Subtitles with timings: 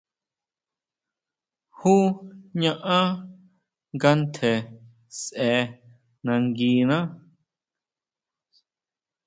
[1.79, 1.93] ¿Jú
[2.61, 3.07] ñaʼán
[3.95, 4.51] nga ntje
[5.19, 5.49] sʼe
[6.25, 6.97] nanguiná?